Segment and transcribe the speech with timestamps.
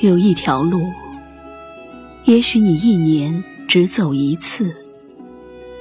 [0.00, 0.86] 有一条路，
[2.24, 4.72] 也许你一年只走一次，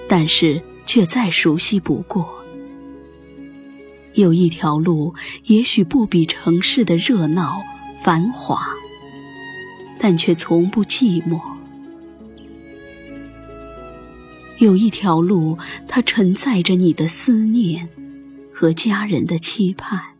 [0.09, 2.27] 但是却再熟悉不过。
[4.15, 5.13] 有一条路，
[5.45, 7.61] 也许不比城市的热闹
[8.03, 8.67] 繁华，
[9.99, 11.39] 但却从不寂寞。
[14.57, 15.55] 有一条路，
[15.87, 17.87] 它承载着你的思念
[18.51, 20.16] 和家人的期盼。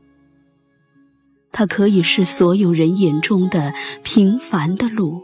[1.58, 5.24] 它可以是所有人眼中的平凡的路，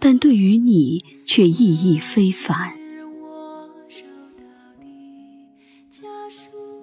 [0.00, 2.74] 但对于你却意义非凡。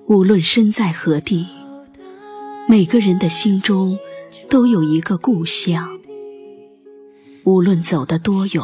[0.08, 1.46] 无论身在何地，
[2.70, 4.00] 每个人的心中
[4.50, 6.00] 都有一个故乡。
[7.44, 8.64] 无论走得多远，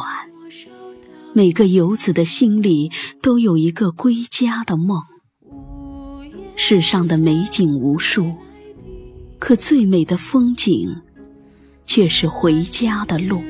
[1.34, 5.02] 每个游子的心里都有一个归家的梦。
[6.56, 8.32] 世上的美景无数，
[9.38, 10.94] 可最美的风景，
[11.84, 13.40] 却是回家的路。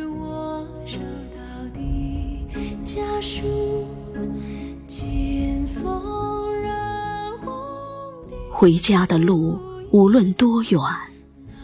[8.51, 9.59] 回家的路，
[9.91, 10.81] 无论多远、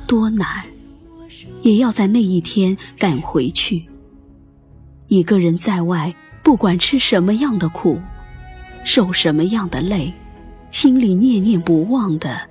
[0.06, 0.46] 多难，
[1.62, 3.86] 也要在那一天赶回去。
[5.08, 7.98] 一个人在外，不管吃什么样的苦，
[8.84, 10.12] 受什么样的累，
[10.70, 12.48] 心里念念不忘的，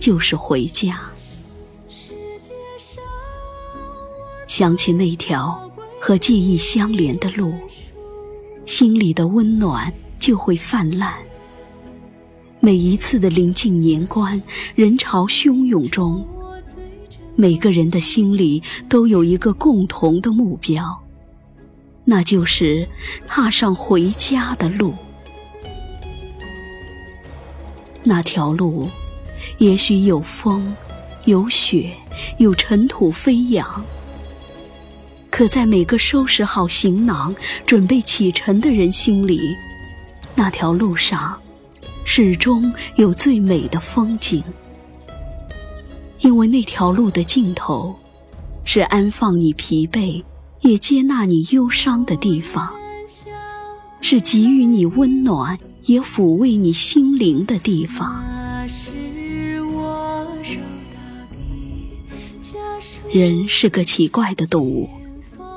[0.00, 1.00] 就是回家。
[4.48, 5.70] 想起那条
[6.00, 7.54] 和记忆相连的路，
[8.66, 11.14] 心里的温暖就会泛滥。
[12.58, 14.42] 每一次的临近年关，
[14.74, 16.26] 人潮汹涌中，
[17.36, 21.00] 每个人的心里都有一个共同的目标，
[22.04, 22.88] 那就是
[23.28, 24.92] 踏上回家的路。
[28.02, 28.88] 那条路，
[29.58, 30.74] 也许有风，
[31.24, 31.92] 有雪，
[32.38, 33.84] 有尘土飞扬，
[35.30, 37.34] 可在每个收拾好行囊、
[37.66, 39.56] 准备启程的人心里，
[40.34, 41.38] 那条路上。
[42.02, 44.42] 始终有最美的风景，
[46.20, 47.94] 因为那条路的尽头，
[48.64, 50.24] 是安放你疲惫，
[50.62, 52.68] 也接纳你忧伤的地方，
[54.00, 58.24] 是给予你温暖，也抚慰你心灵的地方。
[63.12, 64.88] 人是个奇怪的动物，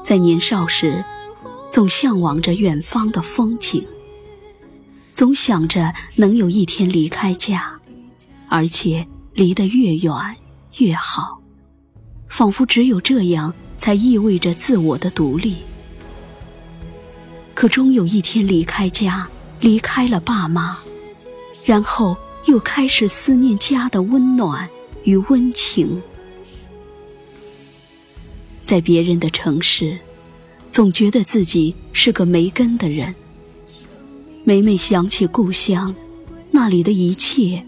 [0.03, 1.05] 在年少时，
[1.71, 3.85] 总向往着远方的风景。
[5.13, 7.79] 总想着能有一天离开家，
[8.49, 9.05] 而且
[9.35, 10.15] 离得越远
[10.77, 11.39] 越好，
[12.27, 15.57] 仿佛只有这样才意味着自我的独立。
[17.53, 20.75] 可终有一天离开家，离开了爸妈，
[21.67, 24.67] 然后又开始思念家的温暖
[25.03, 26.01] 与温情。
[28.65, 29.97] 在别人的城市，
[30.71, 33.13] 总觉得自己是个没根的人。
[34.43, 35.95] 每每想起故乡，
[36.51, 37.65] 那里的一切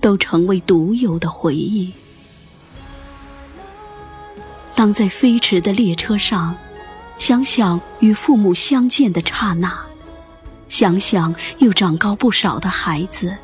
[0.00, 1.92] 都成为独有的回忆。
[4.74, 6.56] 当在飞驰的列车上，
[7.16, 9.78] 想想与父母相见的刹那，
[10.68, 13.36] 想想又长高不少的孩子，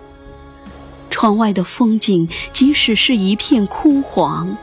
[1.09, 4.57] 窗外的风景，即使是一片枯黄，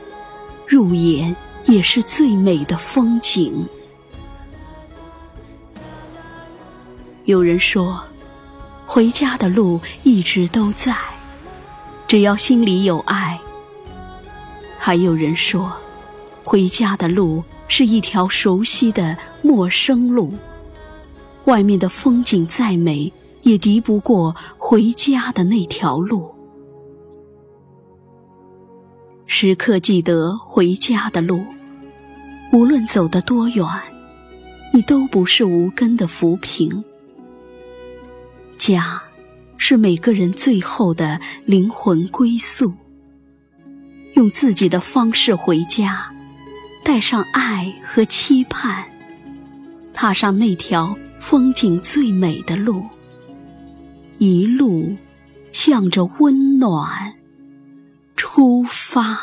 [0.68, 1.36] 入眼
[1.68, 3.68] 也是最美的风景。
[7.26, 8.02] 有人说，
[8.86, 10.96] 回家的路一直都在，
[12.08, 13.38] 只要心里有爱。
[14.80, 15.74] 还有人说，
[16.46, 20.34] 回家的路是一条熟悉的陌生路，
[21.44, 23.12] 外面的风景再美，
[23.42, 26.34] 也敌不过回家的那条路。
[29.26, 31.44] 时刻记得回家的路，
[32.52, 33.66] 无论走得多远，
[34.74, 36.84] 你都不是无根的浮萍。
[38.58, 39.02] 家，
[39.58, 42.74] 是每个人最后的灵魂归宿。
[44.16, 46.12] 用自己的方式回家，
[46.84, 48.86] 带上爱和期盼，
[49.94, 52.84] 踏上那条风景最美的路，
[54.18, 54.96] 一路
[55.52, 57.14] 向着温暖
[58.16, 59.20] 出发。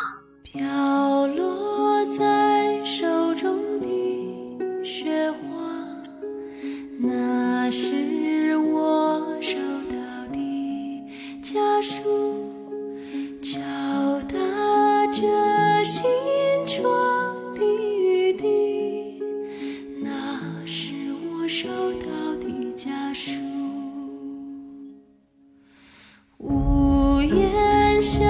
[28.04, 28.20] 下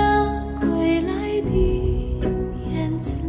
[0.61, 1.50] 归来的
[2.71, 3.21] 燕子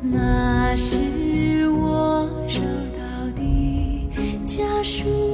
[0.00, 4.08] 那是我收到的
[4.46, 5.27] 家书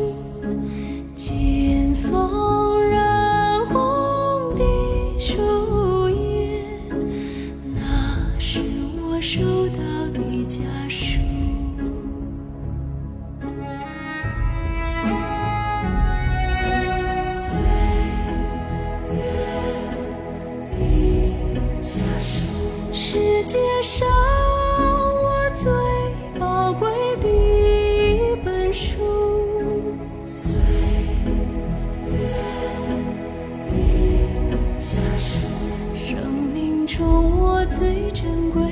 [23.44, 25.70] 界上我最
[26.40, 29.94] 宝贵的一本书。
[35.94, 36.16] 生
[36.54, 38.63] 命中我最珍贵。